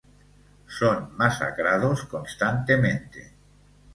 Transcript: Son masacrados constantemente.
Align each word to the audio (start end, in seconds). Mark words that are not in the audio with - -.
Son 0.77 1.11
masacrados 1.15 2.05
constantemente. 2.09 3.21